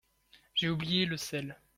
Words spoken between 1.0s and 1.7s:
le sel.